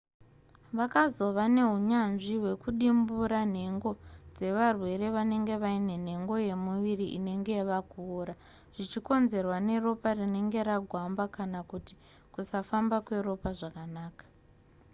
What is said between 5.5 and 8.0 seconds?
vaine nhengo yemuviri inenge yava